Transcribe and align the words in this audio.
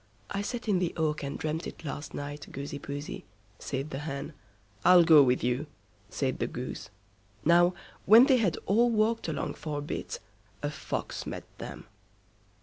"I 0.31 0.41
sat 0.41 0.67
in 0.67 0.79
the 0.79 0.95
oak 0.97 1.21
and 1.21 1.37
dreamt 1.37 1.67
it 1.67 1.85
last 1.85 2.15
night, 2.15 2.47
Goosey 2.51 2.79
Poosey", 2.79 3.23
said 3.59 3.91
the 3.91 3.99
Hen. 3.99 4.33
"I'll 4.83 5.03
go 5.03 5.21
with 5.21 5.43
you", 5.43 5.67
said 6.09 6.39
the 6.39 6.47
Goose. 6.47 6.89
Now 7.45 7.75
when 8.07 8.25
they 8.25 8.37
had 8.37 8.57
all 8.65 8.89
walked 8.89 9.27
along 9.27 9.53
for 9.53 9.77
a 9.77 9.81
bit, 9.83 10.17
a 10.63 10.71
Fox 10.71 11.27
met 11.27 11.43
them. 11.59 11.85